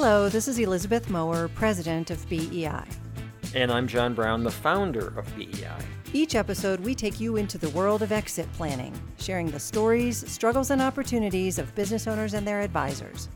[0.00, 2.84] Hello, this is Elizabeth Mower, president of BEI.
[3.56, 5.74] And I'm John Brown, the founder of BEI.
[6.12, 10.70] Each episode, we take you into the world of exit planning, sharing the stories, struggles,
[10.70, 13.28] and opportunities of business owners and their advisors.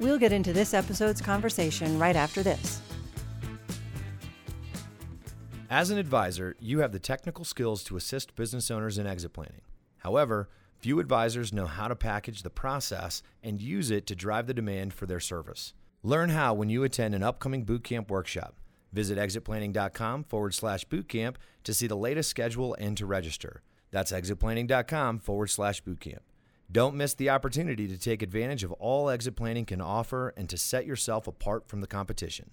[0.00, 2.80] We'll get into this episode's conversation right after this.
[5.70, 9.60] As an advisor, you have the technical skills to assist business owners in exit planning.
[9.98, 10.48] However,
[10.84, 14.92] few advisors know how to package the process and use it to drive the demand
[14.92, 15.72] for their service.
[16.02, 18.54] Learn how when you attend an upcoming bootcamp workshop.
[18.92, 23.62] Visit exitplanning.com forward slash bootcamp to see the latest schedule and to register.
[23.92, 26.18] That's exitplanning.com forward slash bootcamp.
[26.70, 30.58] Don't miss the opportunity to take advantage of all exit planning can offer and to
[30.58, 32.50] set yourself apart from the competition.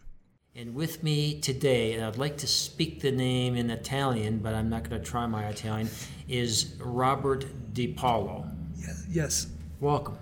[0.56, 4.70] And with me today, and I'd like to speak the name in Italian, but I'm
[4.70, 5.90] not going to try my Italian,
[6.28, 8.50] is Robert DePalo.
[8.78, 9.48] Yes, yes.
[9.80, 10.18] Welcome.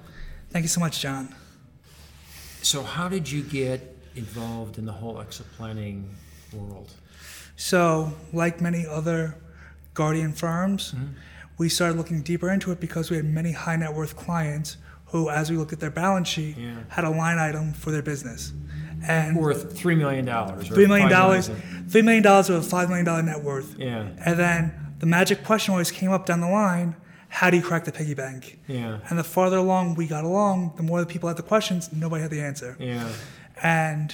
[0.52, 1.34] Thank you so much, John.
[2.62, 6.16] So, how did you get involved in the whole exit planning
[6.54, 6.91] world?
[7.55, 9.36] So, like many other
[9.96, 11.14] Guardian firms, Mm-hmm.
[11.58, 14.77] we started looking deeper into it because we had many high net worth clients
[15.08, 16.76] who, as we looked at their balance sheet, Yeah.
[16.90, 18.54] had a line item for their business.
[19.08, 20.26] And Worth $3 million.
[20.26, 23.76] $3 million, $5 $3 million with a $5 million net worth.
[23.78, 24.10] Yeah.
[24.26, 26.96] And then the magic question always came up down the line
[27.30, 28.60] how do you crack the piggy bank?
[28.68, 29.00] Yeah.
[29.08, 32.24] And the farther along we got along, the more the people had the questions, nobody
[32.24, 32.76] had the answer.
[32.80, 33.08] Yeah.
[33.62, 34.14] And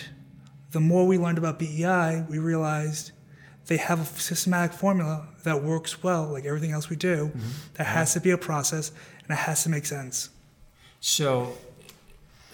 [0.72, 3.11] the more we learned about BEI, we realized
[3.67, 7.28] they have a systematic formula that works well, like everything else we do.
[7.28, 7.50] Mm-hmm.
[7.75, 8.91] There has to be a process
[9.23, 10.30] and it has to make sense.
[11.00, 11.58] So,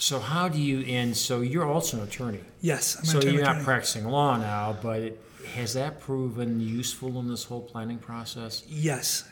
[0.02, 2.39] so how do you, and so you're also an attorney.
[2.59, 3.66] Yes, I'm So an you're not attorney.
[3.66, 8.63] practicing law now, but it, has that proven useful in this whole planning process?
[8.67, 9.29] Yes,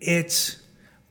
[0.00, 0.56] it's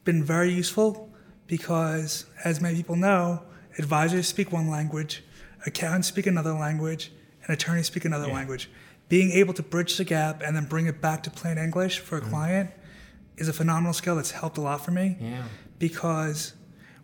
[0.03, 1.09] been very useful
[1.47, 3.43] because, as many people know,
[3.77, 5.23] advisors speak one language,
[5.65, 8.33] accountants speak another language, and attorneys speak another Yeah.
[8.33, 8.69] language.
[9.07, 12.17] Being able to bridge the gap and then bring it back to plain English for
[12.17, 12.29] a mm.
[12.29, 12.71] client
[13.37, 15.43] is a phenomenal skill that's helped a lot for me Yeah.
[15.79, 16.55] because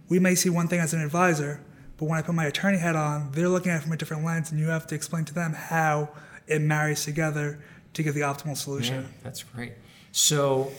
[0.10, 1.62] we may see one thing as an advisor,
[1.98, 4.24] but when I put my attorney hat on, they're looking at it from a different
[4.24, 6.10] lens, and you have to explain to them how
[6.46, 7.60] it marries together
[7.94, 9.04] to get the optimal solution.
[9.04, 9.74] Yeah, that's great.
[10.12, 10.72] So,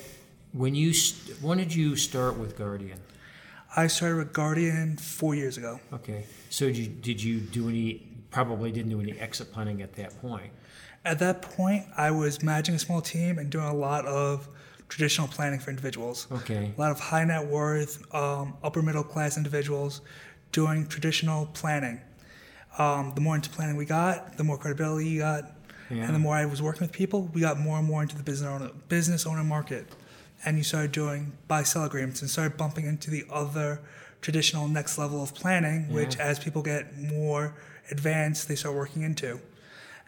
[0.52, 3.00] when you st- when did you start with Guardian?
[3.76, 5.80] I started with Guardian four years ago.
[5.92, 6.24] Okay.
[6.50, 8.06] So did you did you do any?
[8.30, 10.52] Probably didn't do any exit planning at that point.
[11.04, 14.48] At that point, I was managing a small team and doing a lot of
[14.88, 16.26] traditional planning for individuals.
[16.30, 16.72] Okay.
[16.76, 20.00] A lot of high net worth, um, upper middle class individuals
[20.52, 22.00] doing traditional planning.
[22.78, 25.52] Um, the more into planning we got, the more credibility you got,
[25.90, 26.04] Yeah.
[26.04, 28.22] and the more I was working with people, we got more and more into the
[28.22, 29.86] business owner, business owner market.
[30.44, 33.80] And you started doing buy sell agreements and started bumping into the other
[34.20, 37.54] traditional next level of planning, which as people get more
[37.90, 39.40] advanced, they start working into.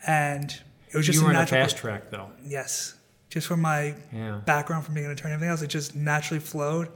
[0.06, 2.30] And it was just you a were on a fast track though.
[2.44, 2.94] Yes.
[3.30, 4.40] Just from my Yeah.
[4.44, 6.88] background from being an attorney and everything else, it just naturally flowed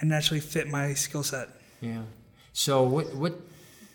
[0.00, 1.48] and naturally fit my skill set.
[1.80, 2.02] Yeah.
[2.52, 3.40] So what what?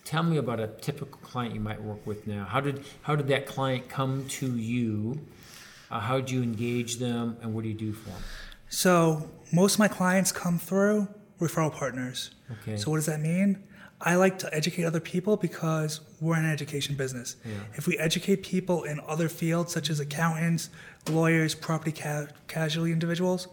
[0.06, 2.46] Tell me about a typical client you might work with now.
[2.46, 5.20] How did how did that client come to you?
[5.92, 8.22] Uh, how did you engage them, and what do you do for them?
[8.70, 11.08] So most of my clients come through
[11.40, 12.32] referral partners.
[12.62, 12.78] Okay.
[12.78, 13.64] So what does that mean?
[14.00, 17.36] I like to educate other people because we're in an education business.
[17.44, 17.54] Yeah.
[17.74, 20.70] If we educate people in other fields such as accountants,
[21.10, 23.48] lawyers, property ca- casualty individuals,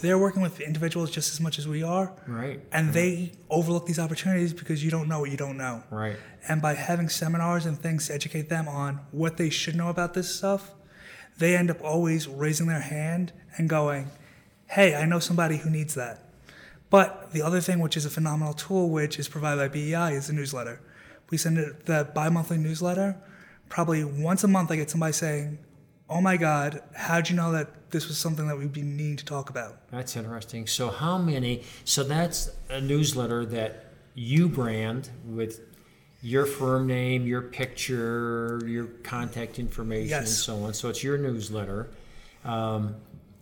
[0.00, 2.12] they're working with individuals just as much as we are.
[2.26, 2.60] Right.
[2.72, 5.82] And they overlook these opportunities because you don't know what you don't know.
[5.90, 6.16] Right.
[6.48, 10.14] And by having seminars and things to educate them on what they should know about
[10.14, 10.70] this stuff,
[11.38, 14.10] they end up always raising their hand and going,
[14.68, 16.22] Hey, I know somebody who needs that.
[16.90, 20.28] But the other thing, which is a phenomenal tool, which is provided by BEI, is
[20.28, 20.80] the newsletter.
[21.30, 23.16] We send it, the bi monthly newsletter.
[23.68, 25.58] Probably once a month, I get somebody saying,
[26.10, 29.24] Oh my God, how'd you know that this was something that we'd be needing to
[29.24, 29.88] talk about?
[29.90, 30.66] That's interesting.
[30.66, 31.64] So how many?
[31.84, 35.60] So that's a newsletter that you brand with
[36.22, 40.74] your firm name, your picture, your contact information, and so on.
[40.74, 41.88] So it's your newsletter,
[42.44, 42.96] um,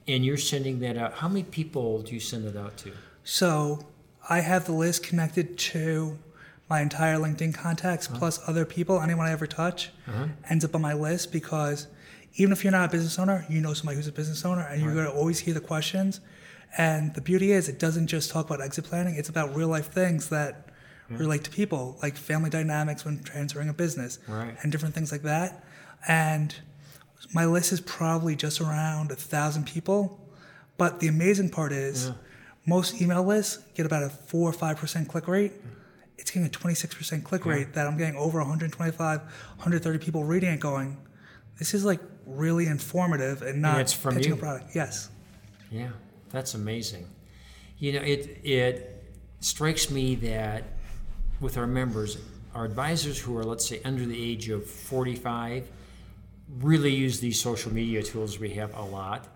[0.08, 1.14] and you're sending that out.
[1.14, 2.92] How many people do you send it out to?
[3.24, 3.86] So
[4.28, 6.18] I have the list connected to
[6.68, 9.90] my entire LinkedIn contacts plus other people, anyone I ever touch,
[10.50, 11.86] ends up on my list because
[12.36, 14.80] even if you're not a business owner, you know somebody who's a business owner and
[14.82, 16.20] you're going to always hear the questions.
[16.78, 19.90] And the beauty is, it doesn't just talk about exit planning, it's about real life
[19.92, 20.68] things that
[21.08, 24.56] relate to people, like family dynamics when transferring a business Right.
[24.62, 25.64] and different things like that.
[26.08, 26.54] And
[27.32, 30.20] my list is probably just around a thousand people.
[30.76, 32.10] But the amazing part is,
[32.66, 35.52] most email lists get about a four or five percent click rate,
[36.18, 40.60] it's getting a 26% click rate that I'm getting over 125, 130 people reading it
[40.60, 40.96] going,
[41.58, 44.36] this is like really informative and not it's from pitching you?
[44.36, 44.74] a product.
[44.74, 45.08] Yes.
[45.70, 45.90] Yeah,
[46.30, 47.08] that's amazing.
[47.78, 49.04] You know, it it
[49.40, 50.64] strikes me that
[51.40, 52.18] with our members,
[52.54, 55.68] our advisors who are let's say under the age of 45
[56.60, 59.28] really use these social media tools we have a lot.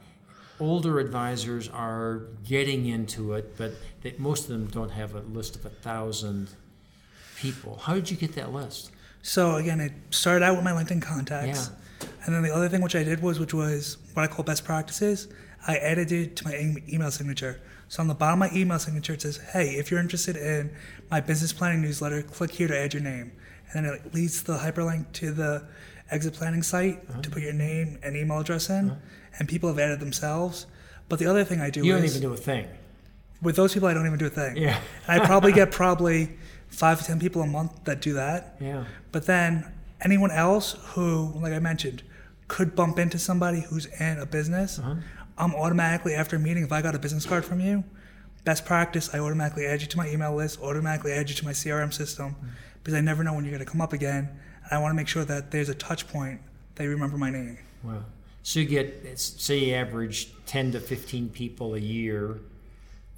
[0.61, 3.73] Older advisors are getting into it, but
[4.03, 6.51] they, most of them don't have a list of a thousand
[7.37, 7.77] people.
[7.83, 8.93] How did you get that list?
[9.23, 11.71] So again, it started out with my LinkedIn contacts.
[12.25, 14.65] And then the other thing which I did was, which was what I call best
[14.65, 15.29] practices,
[15.67, 16.55] I added it to my
[16.89, 17.61] email signature.
[17.89, 20.71] So on the bottom of my email signature, it says, hey, if you're interested in
[21.11, 23.33] my business planning newsletter, click here to add your name.
[23.73, 25.67] And then it leads to the hyperlink to the
[26.11, 27.21] exit planning site Uh-huh.
[27.23, 28.97] to put your name and email address in.
[29.39, 30.67] And people have added themselves.
[31.09, 32.67] But the other thing I do You don't even do a thing.
[33.43, 34.57] with those people, I don't even do a thing.
[34.57, 34.79] Yeah.
[35.09, 36.37] I probably get probably
[36.69, 38.57] five to 10 people a month that do that.
[38.61, 38.85] Yeah.
[39.13, 39.71] But then
[40.03, 42.03] anyone else who, like I mentioned,
[42.49, 44.97] could bump into somebody who's in a business, Uh-huh.
[45.39, 47.83] I'm automatically after a meeting, if I got a business card from you,
[48.45, 51.53] best practice, I automatically add you to my email list, automatically add you to my
[51.53, 52.37] CRM system,
[52.83, 54.29] because I never know when you're going to come up again.
[54.65, 56.41] And I want to make sure that there's a touch point
[56.75, 57.59] they remember my name.
[57.83, 58.05] Wow.
[58.43, 62.39] So you get, say you average 10 to 15 people a year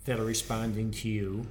[0.04, 1.46] that are responding to you.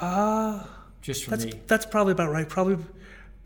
[0.00, 0.64] Uh,
[1.02, 2.48] Just from that's the, that's probably about right.
[2.48, 2.78] Probably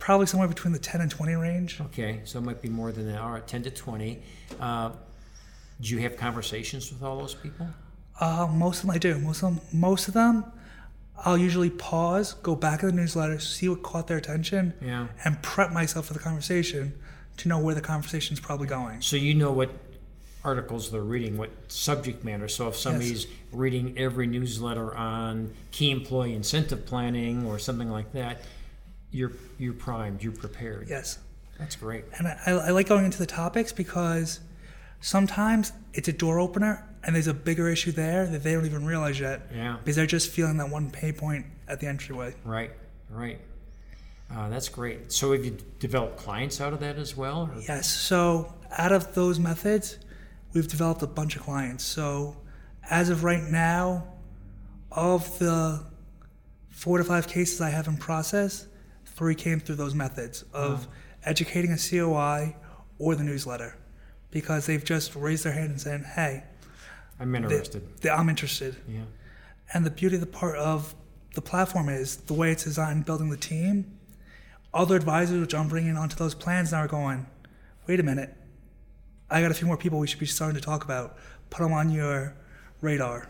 [0.01, 1.81] probably somewhere between the 10 and 20 range.
[1.81, 3.21] okay, so it might be more than that.
[3.21, 4.21] All right, 10 to 20.
[4.59, 4.91] Uh,
[5.81, 7.69] do you have conversations with all those people?
[8.19, 9.17] Uh, most of them I do.
[9.19, 10.45] Most of them, most of them,
[11.25, 15.07] I'll usually pause, go back to the newsletter, see what caught their attention, Yeah.
[15.25, 16.95] and prep myself for the conversation
[17.37, 19.01] to know where the conversation is probably going.
[19.03, 19.71] So you know what
[20.43, 22.49] articles they're reading, what subject matter.
[22.49, 28.41] So if somebody's reading every newsletter on key employee incentive planning or something like that,
[29.11, 30.89] you're you're primed, you're prepared.
[30.89, 31.19] Yes,
[31.59, 32.05] That's great.
[32.19, 34.41] and I, I like going into the topics because
[35.01, 38.85] sometimes it's a door opener, and there's a bigger issue there that they don't even
[38.85, 39.77] realize yet Yeah.
[39.79, 42.35] because they're just feeling that one pay point at the entryway.
[42.45, 42.71] Right,
[43.09, 43.41] right.
[44.33, 45.11] Uh, that's great.
[45.11, 47.51] So have you developed clients out of that as well?
[47.53, 47.91] or- Yes.
[47.91, 49.99] So out of those methods,
[50.53, 51.83] we've developed a bunch of clients.
[51.85, 52.37] So
[52.89, 54.07] as of right now,
[54.93, 55.85] of the
[56.69, 58.67] four to five cases I have in process,
[59.21, 60.89] three came through those methods of
[61.25, 62.57] educating a COI
[62.99, 63.77] or the newsletter
[64.31, 66.43] because they've just raised their hand and said, hey,
[67.21, 67.83] I'm they- interested.
[68.01, 68.77] they- I'm interested.
[68.89, 69.01] Yeah.
[69.75, 70.95] And the beauty of the part of
[71.35, 73.99] the platform is the way it's designed, building the team.
[74.73, 77.27] Other advisors, which I'm bringing onto those plans now, are going,
[77.87, 78.35] wait a minute,
[79.31, 81.19] I got a few more people we should be starting to talk about.
[81.51, 82.33] Put them on your
[82.81, 83.29] radar.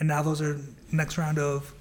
[0.00, 0.58] And now those are
[0.90, 1.72] next round of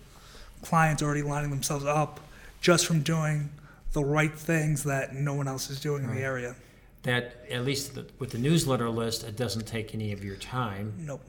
[0.61, 2.19] clients already lining themselves up
[2.62, 3.50] just from doing
[3.92, 6.56] the right things that no one else is doing in the area.
[7.04, 10.94] That at least the, with the newsletter list, it doesn't take any of your time.
[11.00, 11.22] Nope.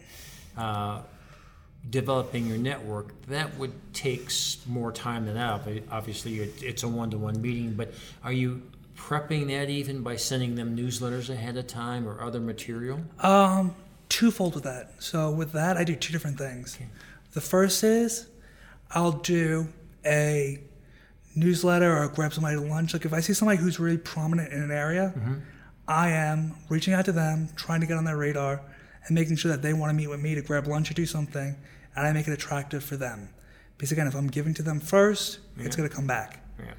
[0.57, 1.01] Uh,
[1.91, 4.31] developing your network that would take
[4.67, 5.83] more time than that.
[5.91, 7.73] Obviously, it's a one-to-one meeting.
[7.73, 8.63] But are you
[8.97, 13.01] prepping that even by sending them newsletters ahead of time or other material?
[13.19, 13.75] Um,
[14.09, 14.93] twofold with that.
[15.03, 16.79] So with that, I do two different things.
[17.33, 18.29] The first is
[18.91, 19.67] I'll do
[20.05, 20.61] a
[21.35, 22.93] newsletter or grab somebody to lunch.
[22.93, 25.35] Like if I see somebody who's really prominent in an area, mm-hmm.
[25.89, 28.61] I am reaching out to them, trying to get on their radar,
[29.07, 31.07] and making sure that they want to meet with me to grab lunch or do
[31.07, 31.57] something,
[31.97, 33.31] and I make it attractive for them.
[33.77, 36.75] Because again, if I'm giving to them first, it's going to come back Yeah.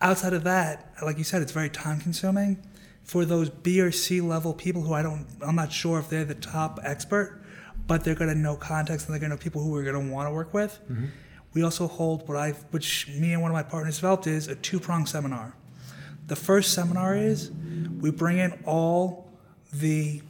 [0.00, 2.62] outside of that, like you said, it's very time consuming.
[3.02, 6.26] For those B or C level people who I don't, I'm not sure if they're
[6.26, 7.40] the top expert,
[7.86, 10.06] but they're going to know context and they're going to know people who we're going
[10.06, 10.78] to want to work with.
[10.90, 11.06] Mm-hmm.
[11.58, 14.54] We also hold what I, which me and one of my partners developed, is a
[14.54, 15.56] two prong seminar.
[16.28, 17.50] The first seminar is
[17.98, 19.28] we bring in all
[19.72, 20.22] the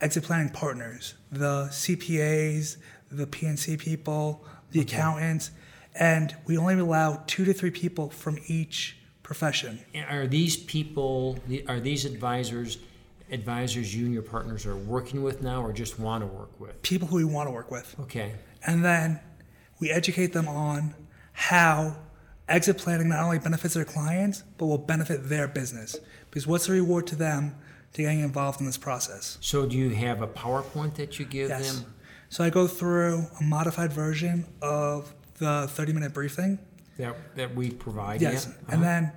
[0.00, 2.76] exit planning partners, the CPAs,
[3.10, 5.50] the P&C people, the accountants,
[5.96, 9.80] and we only allow two to three people from each profession.
[9.94, 12.78] And Are these people, are these advisors,
[13.32, 16.80] advisors you and your partners are working with now or just want to work with?
[16.82, 17.96] People who we want to work with.
[18.02, 18.36] Okay.
[18.64, 19.18] And then
[19.80, 20.94] we educate them on
[21.32, 21.96] how
[22.48, 25.96] exit planning not only benefits their clients, but will benefit their business.
[26.30, 27.54] Because what's the reward to them
[27.92, 29.38] to getting involved in this process?
[29.40, 31.80] So do you have a PowerPoint that you give Yes.
[31.80, 31.94] them?
[32.28, 36.58] So I go through a modified version of the 30 minute briefing.
[36.98, 38.20] That, that we provide?
[38.22, 38.46] Yes.
[38.46, 38.82] And Uh-huh.
[38.82, 39.12] then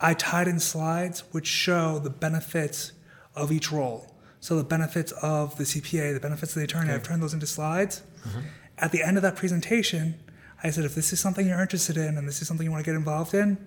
[0.00, 2.92] I tied in slides which show the benefits
[3.34, 4.12] of each role.
[4.40, 7.46] So the benefits of the CPA, the benefits of the attorney, I've turned those into
[7.46, 8.02] slides.
[8.24, 8.40] Uh-huh.
[8.78, 10.18] At the end of that presentation,
[10.62, 12.84] I said, if this is something you're interested in and this is something you want
[12.84, 13.58] to get involved in,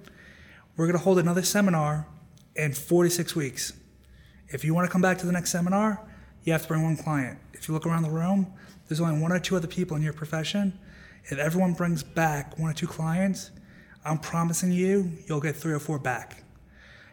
[0.76, 2.08] we're going to hold another seminar
[2.56, 3.74] in 46 weeks.
[4.50, 6.00] If you want to come back to the next seminar,
[6.44, 7.40] you have to bring one client.
[7.54, 8.54] If you look around the room,
[8.88, 10.78] there's only one or two other people in your profession.
[11.26, 13.52] If everyone brings back one or two clients,
[14.06, 16.44] I'm promising you, you'll get three or four back.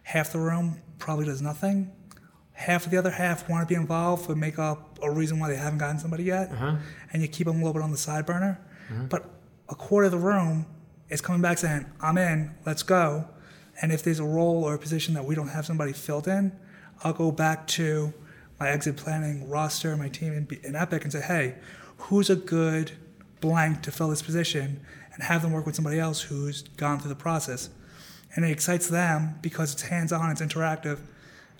[0.04, 1.90] Half the room probably does nothing.
[2.56, 5.48] Half of the other half want to be involved but make up a reason why
[5.48, 6.50] they haven't gotten somebody yet.
[6.50, 6.76] Uh-huh.
[7.12, 8.58] And you keep them a little bit on the side burner.
[8.90, 9.04] Uh-huh.
[9.10, 9.30] But
[9.68, 10.64] a quarter of the room
[11.10, 13.28] is coming back saying, I'm in, let's go.
[13.82, 16.52] And if there's a role or a position that we don't have somebody filled in,
[17.04, 18.14] I'll go back to
[18.58, 21.56] my exit planning roster, my team in, in Epic, and say, hey,
[21.98, 22.92] who's a good
[23.40, 24.80] blank to fill this position?
[25.12, 27.70] And have them work with somebody else who's gone through the process.
[28.34, 30.98] And it excites them because it's hands on, it's interactive,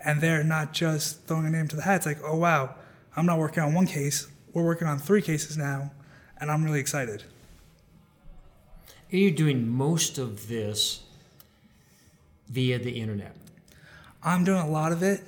[0.04, 1.96] and they're not just throwing a name to the hat.
[1.96, 2.74] It's like, oh, wow,
[3.16, 5.92] I'm not working on one case, we're working on three cases now,
[6.40, 7.24] and I'm really excited.
[9.10, 11.02] And you're doing most of this
[12.48, 13.36] via the internet.
[14.22, 15.22] I'm doing a lot of it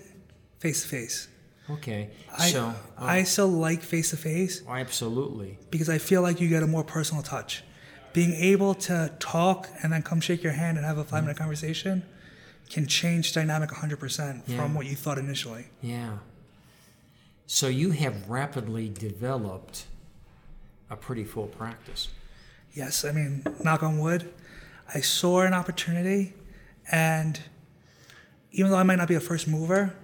[0.58, 1.28] face to face.
[1.70, 2.10] Okay.
[2.36, 5.58] I, so, uh, I still like face to face absolutely.
[5.70, 7.62] because I feel like you get a more personal touch.
[8.12, 11.36] Being able to talk and then come shake your hand and have a five minute
[11.36, 12.02] conversation
[12.70, 14.56] can change dynamic 100% Yeah.
[14.56, 15.66] from what you thought initially.
[15.80, 16.18] Yeah.
[17.46, 19.86] So you have rapidly developed
[20.90, 22.08] a pretty full practice.
[22.74, 24.32] Yes, I mean, knock on wood,
[24.94, 26.34] I saw an opportunity,
[26.92, 27.40] and
[28.52, 29.94] even though I might not be a first mover,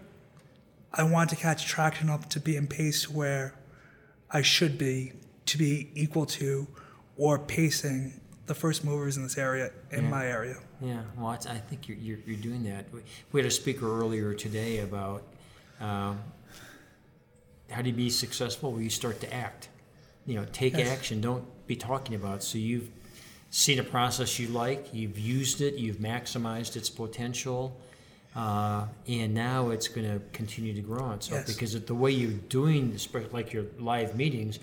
[0.93, 3.55] I want to catch traction up to be in pace where
[4.31, 5.13] I should be
[5.47, 6.67] to be equal to
[7.17, 10.11] or pacing the first movers in this area in Yeah.
[10.11, 10.57] my area.
[10.85, 12.85] Yeah, well, it's, I think you're, you're, you're doing that.
[13.33, 15.23] We, had a speaker earlier today about
[15.81, 16.21] um,
[17.71, 18.73] how do you be successful?
[18.73, 19.69] Well, you start to act.
[20.27, 20.89] You know, take Yes.
[20.89, 21.21] action.
[21.21, 22.37] Don't be talking about.
[22.39, 22.43] it.
[22.43, 22.91] So you've
[23.51, 27.81] seen a process you like, you've used it, you've maximized its potential,
[28.37, 31.55] uh, and now it's going to continue to grow on itself Yes.
[31.55, 34.59] because of the way you're doing, especially like your live meetings,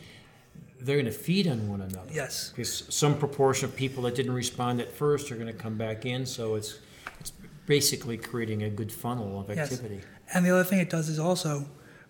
[0.82, 2.10] they're going to feed on one another.
[2.12, 2.50] Yes.
[2.50, 6.06] Because some proportion of people that didn't respond at first are going to come back
[6.06, 6.80] in, so it's
[7.20, 7.32] it's
[7.66, 9.60] basically creating a good funnel of activity.
[9.60, 9.74] Yes.
[9.74, 10.02] activity.
[10.34, 11.68] And the other thing it does is also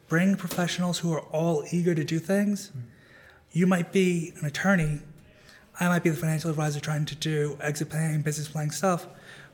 [0.08, 2.70] bring professionals who are all eager to do things.
[2.70, 2.80] Hmm.
[3.52, 5.00] You might be an attorney,
[5.80, 9.08] I might be the financial advisor trying to do exit planning, business planning stuff,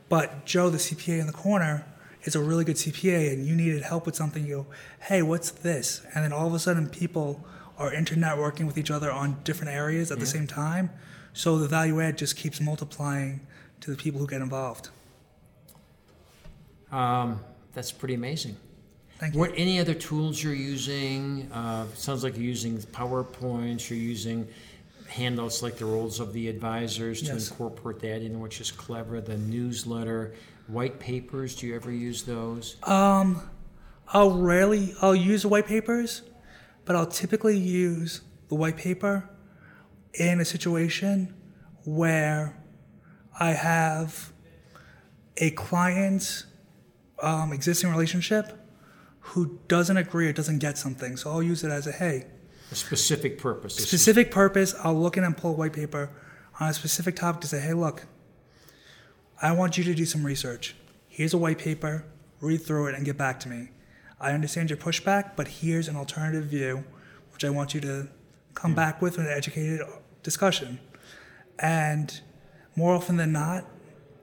[0.08, 1.84] but Joe, the CPA in the corner,
[2.24, 4.46] is a really good CPA and you needed help with something.
[4.46, 4.66] You go,
[5.00, 6.02] hey, what's this?
[6.14, 7.44] And then all of a sudden, people
[7.78, 10.90] are internetworking with each other on different areas at the same time.
[11.32, 13.46] So the value add just keeps multiplying
[13.80, 14.88] to the people who get involved.
[16.90, 17.40] Um,
[17.74, 18.56] that's pretty amazing.
[19.18, 19.40] Thank you.
[19.40, 21.50] What any other tools you're using?
[21.52, 23.90] Uh, sounds like you're using PowerPoints.
[23.90, 24.48] You're using
[25.08, 27.50] handouts like the roles of the advisors to Yes.
[27.50, 29.20] incorporate that in, which is clever.
[29.20, 30.34] The newsletter,
[30.66, 31.54] white papers.
[31.56, 32.76] Do you ever use those?
[32.84, 33.42] Um,
[34.08, 36.22] I'll rarely I'll use the white papers,
[36.88, 39.28] but I'll typically use the white paper
[40.14, 41.34] in a situation
[41.84, 42.58] where
[43.38, 44.32] I have
[45.36, 46.46] a client's
[47.22, 48.58] um, existing relationship
[49.20, 51.18] who doesn't agree or doesn't get something.
[51.18, 52.24] So I'll use it as a hey,
[52.72, 53.74] A specific purpose.
[53.74, 54.74] Specific purpose.
[54.82, 56.08] I'll look in and pull white paper
[56.58, 58.06] on a specific topic to say, hey, look,
[59.42, 60.74] I want you to do some research.
[61.06, 62.06] Here's a white paper,
[62.40, 63.72] read through it, and get back to me.
[64.20, 66.84] I understand your pushback, but here's an alternative view,
[67.32, 68.08] which I want you to
[68.54, 69.80] come back with in an educated
[70.22, 70.80] discussion.
[71.58, 72.20] And
[72.76, 73.64] more often than not,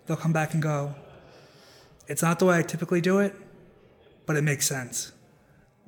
[0.05, 0.95] they'll come back and go,
[2.07, 3.35] it's not the way I typically do it,
[4.25, 5.11] but it makes sense.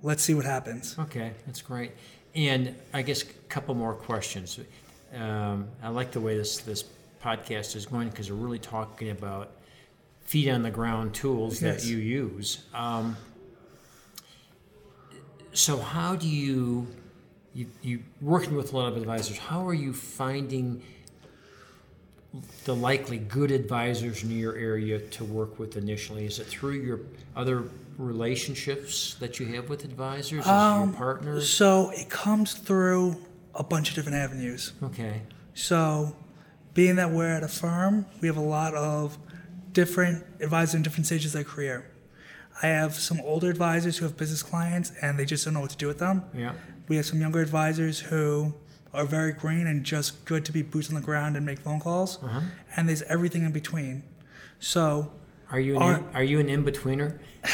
[0.02, 0.96] Let's see what happens.
[0.98, 1.92] Okay, that's great.
[2.36, 4.60] And I guess a couple more questions.
[5.14, 6.84] Um, I like the way this this
[7.24, 9.52] podcast is going because we're really talking about
[10.22, 11.84] feet on the ground tools Yes.
[11.84, 12.64] that you use.
[12.74, 13.18] Um,
[15.58, 16.88] so how do you
[17.54, 19.38] you you working with a lot of advisors?
[19.38, 20.84] How are you finding
[22.66, 26.26] the likely good advisors in your area to work with initially?
[26.26, 27.00] Is it through your
[27.36, 27.64] other
[27.98, 30.42] relationships that you have with advisors?
[30.42, 31.50] Is it your um, partners?
[31.50, 33.18] So it comes through
[33.56, 34.74] a bunch of different avenues.
[34.84, 35.22] Okay.
[35.56, 36.16] So,
[36.76, 39.18] being that we're at a firm, we have a lot of
[39.72, 41.90] different advisors in different stages of their career.
[42.62, 45.70] I have some older advisors who have business clients and they just don't know what
[45.72, 46.24] to do with them.
[46.34, 46.54] Yeah.
[46.88, 48.54] We have some younger advisors who
[48.94, 51.80] are very green and just good to be boots on the ground and make phone
[51.80, 52.18] calls.
[52.24, 52.42] Uh-huh.
[52.76, 54.04] And there's everything in between.
[54.60, 55.12] So,
[55.52, 57.20] Are you an Are- in, are you an in betweener?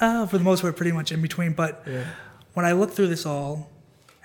[0.00, 1.52] uh, for the most part, pretty much in between.
[1.52, 2.04] But Yeah.
[2.54, 3.70] when I look through this all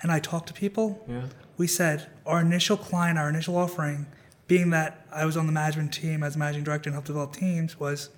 [0.02, 1.22] and I talk to people, Yeah.
[1.56, 4.06] we said our initial client, our initial offering,
[4.46, 7.78] being that I was on the management team as managing director and helped develop teams,
[7.78, 8.10] was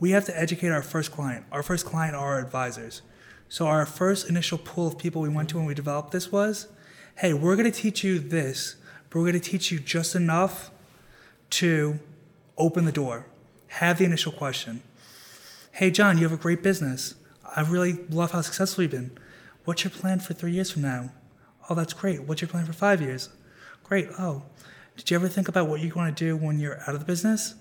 [0.00, 1.44] we have to educate our first client.
[1.52, 3.02] Our first client are our advisors.
[3.48, 6.68] So our first initial pool of people we went to when we developed this was,
[7.16, 8.76] hey, we're going to teach you this,
[9.08, 10.70] but we're going to teach you just enough
[11.50, 11.98] to
[12.58, 13.26] open the door.
[13.68, 14.82] Have the initial question.
[15.72, 17.14] Hey, John, you have a great business.
[17.56, 19.16] I really love how successful you've been.
[19.64, 21.12] What's your plan for three years from now?
[21.68, 22.22] Oh, that's great.
[22.22, 23.28] What's your plan for five years?
[23.82, 24.08] Great.
[24.18, 24.42] Oh,
[24.96, 27.06] did you ever think about what you want to do when you're out of the
[27.06, 27.54] business?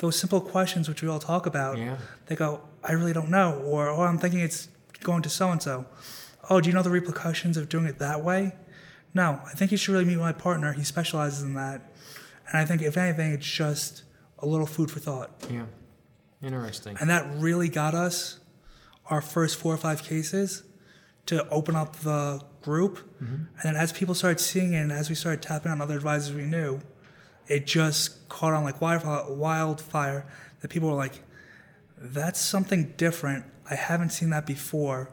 [0.00, 1.96] Those simple questions, which we all talk about, Yeah.
[2.26, 3.60] they go, I really don't know.
[3.64, 4.68] Or, oh, I'm thinking it's
[5.02, 5.86] going to so and so.
[6.48, 8.54] Oh, do you know the repercussions of doing it that way?
[9.12, 10.72] No, I think you should really meet my partner.
[10.72, 11.92] He specializes in that.
[12.48, 14.02] And I think, if anything, it's just
[14.38, 15.30] a little food for thought.
[15.50, 15.66] Yeah.
[16.42, 16.96] Interesting.
[17.00, 18.40] And that really got us
[19.06, 20.62] our first four or five cases
[21.26, 22.98] to open up the group.
[23.22, 23.34] Mm-hmm.
[23.34, 26.34] And then as people started seeing it and as we started tapping on other advisors
[26.34, 26.80] we knew,
[27.50, 30.24] it just caught on like wildfire, wildfire
[30.60, 31.20] that people were like,
[31.98, 33.44] that's something different.
[33.68, 35.10] I haven't seen that before.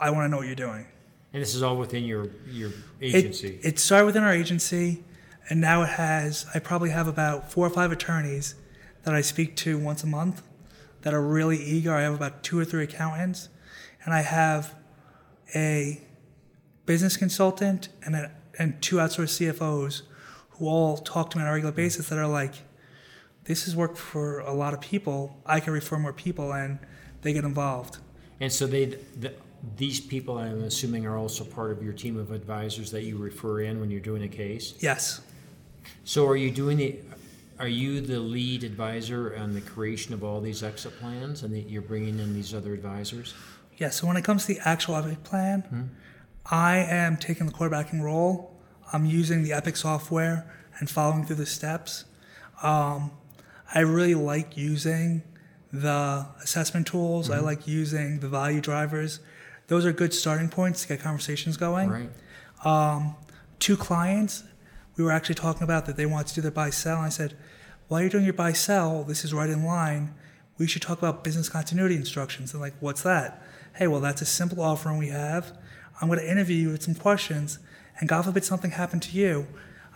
[0.00, 0.86] I want to know what you're doing.
[1.32, 3.58] And this is all within your your It- agency.
[3.62, 5.02] It, started within our agency,
[5.50, 6.46] and now it has.
[6.54, 8.54] I probably have about four or five attorneys
[9.02, 10.42] that I speak to once a month
[11.02, 11.92] that are really eager.
[11.92, 13.48] I have about two or three accountants,
[14.04, 14.74] and I have
[15.56, 16.00] a
[16.86, 20.02] business consultant and a, and two outsourced CFOs
[20.54, 21.76] who all talk to me on a regular hmm.
[21.76, 22.54] basis that are like,
[23.44, 25.36] "This has worked for a lot of people.
[25.46, 26.78] I can refer more people, and
[27.22, 27.98] they get involved."
[28.40, 28.84] and so they
[29.20, 29.32] the,
[29.76, 33.62] these people I'm assuming are also part of your team of advisors that you refer
[33.62, 34.74] in when you're doing a case.
[34.80, 35.20] Yes.
[36.04, 36.98] So are you doing the
[37.58, 41.70] are you the lead advisor on the creation of all these exit plans and that
[41.70, 43.34] you're bringing in these other advisors?
[43.76, 45.82] Yeah, so when it comes to the actual exit plan, hmm.
[46.46, 48.53] I am taking the quarterbacking role.
[48.92, 52.04] I'm using the Epic software and following through the steps.
[52.62, 53.10] Um,
[53.74, 55.22] I really like using
[55.72, 57.30] the assessment tools.
[57.30, 59.20] I like using the value drivers.
[59.66, 61.88] Those are good starting points to get conversations going.
[61.88, 63.14] Right.
[63.58, 64.44] Two clients,
[64.96, 66.98] we were actually talking about that they wanted to do their buy sell.
[66.98, 67.36] And I said,
[67.88, 70.14] while you're doing your buy sell, this is right in line.
[70.58, 72.52] We should talk about business continuity instructions.
[72.52, 73.42] And like, what's that?
[73.74, 75.56] Hey, well, that's a simple offering we have.
[76.00, 77.58] I'm going to interview you with some questions.
[77.98, 79.46] And God forbid something happened to you.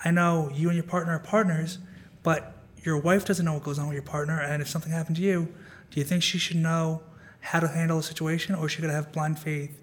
[0.04, 1.78] I know you and your partner are partners,
[2.22, 4.40] but your wife doesn't know what goes on with your partner.
[4.40, 5.48] And if something happened to you,
[5.90, 7.02] do you think she should know
[7.40, 9.82] how to handle the situation or is she going to have blind faith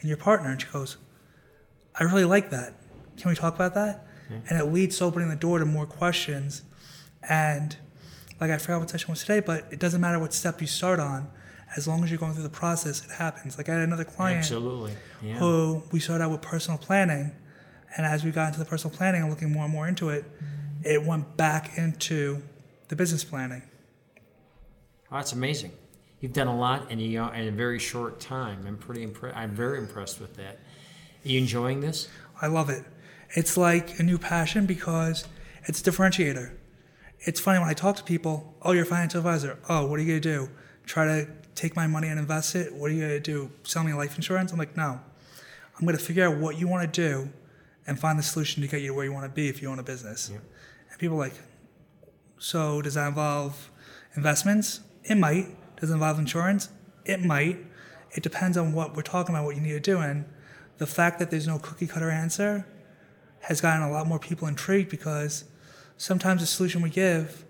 [0.00, 0.50] in your partner?
[0.50, 0.96] And she goes,
[1.94, 2.74] I really like that.
[3.16, 4.06] Can we talk about that?
[4.30, 4.46] Mm-hmm.
[4.48, 6.62] And it leads to opening the door to more questions.
[7.28, 7.76] And
[8.40, 11.00] like I forgot what session was today, but it doesn't matter what step you start
[11.00, 11.28] on,
[11.76, 13.58] as long as you're going through the process, it happens.
[13.58, 14.92] Like I had another client Absolutely.
[15.22, 15.34] Yeah.
[15.34, 17.32] who we started out with personal planning,
[17.96, 20.24] and as we got into the personal planning and looking more and more into it,
[20.82, 22.42] it went back into
[22.88, 23.62] the business planning.
[25.10, 25.72] Oh, that's amazing.
[26.20, 28.64] You've done a lot in a, in a very short time.
[28.66, 29.36] I'm pretty impressed.
[29.36, 30.58] I'm very impressed with that.
[31.24, 32.08] Are you enjoying this?
[32.40, 32.84] I love it.
[33.30, 35.26] It's like a new passion because
[35.64, 36.52] it's a differentiator.
[37.20, 39.58] It's funny when I talk to people, oh, you're a financial advisor.
[39.68, 40.50] Oh, what are you going to do?
[40.86, 42.72] Try to take my money and invest it?
[42.72, 43.50] What are you going to do?
[43.64, 44.52] Sell me life insurance?
[44.52, 45.00] I'm like, no.
[45.76, 47.30] I'm going to figure out what you want to do
[47.88, 49.70] and find the solution to get you to where you want to be if you
[49.70, 50.28] own a business.
[50.30, 50.38] Yeah.
[50.90, 51.40] And people are like,
[52.38, 53.70] so does that involve
[54.14, 54.80] investments?
[55.04, 55.46] It might.
[55.80, 56.68] Does it involve insurance?
[57.06, 57.56] It might.
[58.12, 59.98] It depends on what we're talking about, what you need to do.
[59.98, 60.26] And
[60.76, 62.66] the fact that there's no cookie cutter answer
[63.40, 65.44] has gotten a lot more people intrigued because
[65.96, 67.46] sometimes the solution we give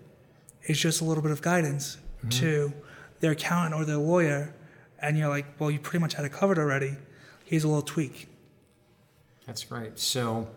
[0.67, 2.29] is just a little bit of guidance mm-hmm.
[2.29, 2.73] to
[3.19, 4.55] their accountant or their lawyer.
[5.01, 6.95] And you're like, well, you pretty much had it covered already.
[7.43, 8.29] Here's a little tweak.
[9.49, 9.97] That's great.
[9.97, 10.47] So,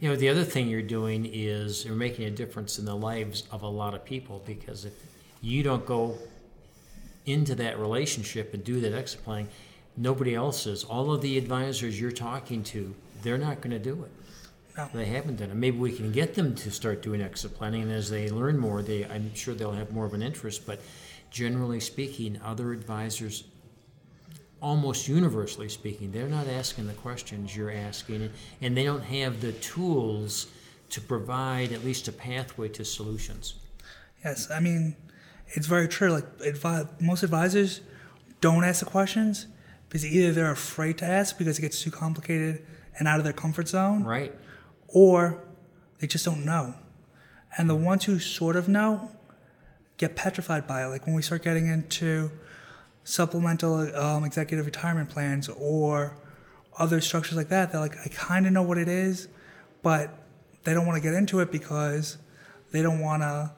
[0.00, 3.42] you know, the other thing you're doing is you're making a difference in the lives
[3.52, 4.94] of a lot of people because if
[5.42, 6.16] you don't go
[7.26, 9.48] into that relationship and do that exit planning,
[9.98, 10.82] nobody else is.
[10.82, 14.10] All of the advisors you're talking to, they're not going to do it.
[14.78, 14.88] No.
[14.94, 15.54] They haven't done it.
[15.54, 18.80] Maybe we can get them to start doing exit planning, and as they learn more,
[18.80, 20.64] they I'm sure they'll have more of an interest.
[20.64, 20.80] But
[21.30, 23.44] generally speaking, other advisors
[24.60, 28.30] almost universally speaking, they're not asking the questions you're asking,
[28.62, 30.46] and they don't have the tools
[30.90, 33.54] to provide at least a pathway to solutions.
[34.24, 34.96] Yes, I mean,
[35.48, 36.10] it's very true.
[36.10, 37.80] Like advi- most advisors
[38.40, 39.46] don't ask the questions
[39.88, 42.64] because either they're afraid to ask because it gets too complicated
[42.98, 44.34] and out of their comfort zone, Right?
[44.88, 45.42] or
[45.98, 46.74] they just don't know.
[47.58, 49.10] And the ones who sort of know
[49.98, 50.88] get petrified by it.
[50.88, 52.30] Like when we start getting into
[53.16, 56.16] supplemental um, executive retirement plans or
[56.76, 59.28] other structures like that, they're like, I kind of know what it is,
[59.82, 60.10] but
[60.64, 62.18] they don't want to get into it because
[62.72, 63.52] they don't want to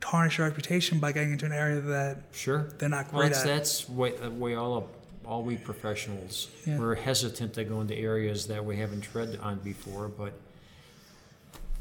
[0.00, 2.68] tarnish their reputation by getting into an area that Sure.
[2.78, 3.46] they're not Well, great that's, at.
[3.46, 4.84] that's way, way all of,
[5.24, 6.78] all we professionals, Yeah.
[6.78, 10.34] we're hesitant to go into areas that we haven't tread on before, but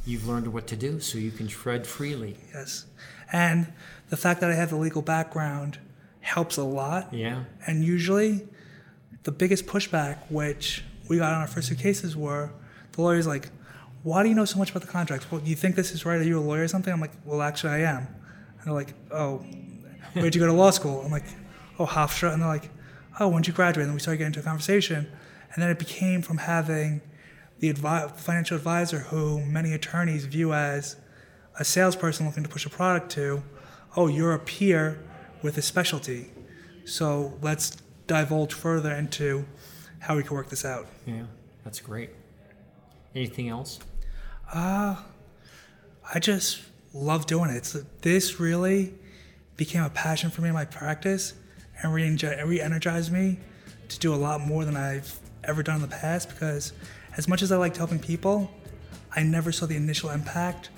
[0.06, 2.38] you've learned what to do, so you can tread freely.
[2.54, 2.86] Yes.
[3.34, 3.74] And
[4.10, 5.80] the fact that I have the legal background
[6.32, 7.14] helps a lot.
[7.14, 7.44] Yeah.
[7.68, 8.48] And usually,
[9.24, 12.52] the biggest pushback, which we got on our first two cases, were
[12.94, 13.50] the lawyer's like,
[14.04, 15.30] Why do you know so much about the contracts?
[15.30, 16.20] Well, do you think this is right?
[16.20, 16.92] Are you a lawyer or something?
[16.92, 18.08] I'm like, Well, actually, I am.
[18.08, 19.38] And they're like, Oh,
[20.14, 21.02] where'd you go to law school?
[21.06, 21.26] I'm like,
[21.78, 22.34] Oh, Hofstra.
[22.34, 22.70] And they're like,
[23.20, 23.86] Oh, when'd you graduate?
[23.86, 25.12] And we started getting into a conversation.
[25.54, 27.02] And then it became from having
[27.60, 30.96] the advi- financial advisor who many attorneys view as
[31.60, 33.44] a salesperson looking to push a product to,
[33.98, 35.04] oh, you're a peer
[35.42, 36.32] with a specialty.
[36.86, 37.78] So let's
[38.08, 39.46] divulge further into
[40.00, 40.88] how we can work this out.
[41.06, 41.24] Yeah.
[41.64, 42.10] That's great.
[43.16, 43.80] Anything else?
[44.54, 44.96] Uh,
[46.14, 46.62] I just
[46.94, 47.58] love doing it.
[47.58, 48.94] It's, this really
[49.58, 51.34] became a passion for me in my practice
[51.82, 53.40] and re energized me
[53.90, 56.74] to do a lot more than I've ever done in the past because
[57.18, 58.50] as much as I liked helping people,
[59.16, 60.70] I never saw the initial impact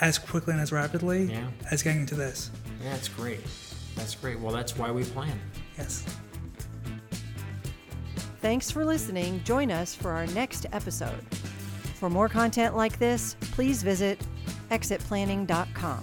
[0.00, 1.48] as quickly and as rapidly Yeah.
[1.70, 2.50] as getting into this.
[2.82, 3.40] Yeah, that's great.
[3.96, 4.38] That's great.
[4.38, 5.38] Well, that's why we plan.
[5.76, 6.04] Yes.
[8.40, 9.42] Thanks for listening.
[9.42, 11.20] Join us for our next episode.
[11.94, 14.20] For more content like this, please visit
[14.70, 16.02] exitplanning.com.